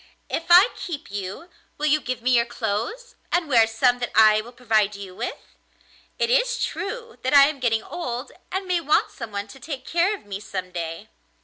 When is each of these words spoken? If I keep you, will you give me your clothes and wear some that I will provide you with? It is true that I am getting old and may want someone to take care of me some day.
If 0.31 0.45
I 0.49 0.69
keep 0.75 1.11
you, 1.11 1.51
will 1.77 1.85
you 1.85 2.01
give 2.01 2.23
me 2.23 2.31
your 2.31 2.45
clothes 2.47 3.13
and 3.31 3.47
wear 3.47 3.67
some 3.67 3.99
that 3.99 4.09
I 4.15 4.41
will 4.41 4.51
provide 4.51 4.95
you 4.95 5.15
with? 5.15 5.37
It 6.17 6.31
is 6.31 6.65
true 6.65 7.17
that 7.21 7.35
I 7.35 7.47
am 7.47 7.59
getting 7.59 7.83
old 7.83 8.31
and 8.51 8.65
may 8.65 8.81
want 8.81 9.11
someone 9.11 9.47
to 9.49 9.59
take 9.59 9.85
care 9.85 10.15
of 10.15 10.25
me 10.25 10.39
some 10.39 10.71
day. 10.71 11.09